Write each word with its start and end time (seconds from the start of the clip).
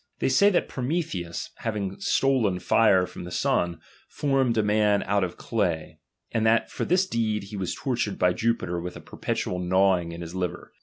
They 0.17 0.29
^H 0.29 0.49
e^y 0.49 0.51
that 0.53 0.67
FroQictheus, 0.67 1.49
having 1.57 1.99
stolen 1.99 2.57
fire 2.57 3.05
from 3.05 3.23
the 3.23 3.37
Bun, 3.43 3.79
formed 4.09 4.57
a 4.57 4.63
^H 4.63 4.65
man 4.65 5.03
out 5.03 5.23
of 5.23 5.37
clay, 5.37 5.99
and 6.31 6.43
that 6.43 6.71
for 6.71 6.85
this 6.85 7.05
deed 7.05 7.43
he 7.43 7.55
was 7.55 7.75
tortured 7.75 8.17
by 8.17 8.33
Jupiter 8.33 8.79
^H 8.79 8.83
wilh 8.83 8.97
It 8.97 9.05
perpetual 9.05 9.59
gnawing 9.59 10.11
in 10.11 10.21
his 10.21 10.33
liver. 10.33 10.73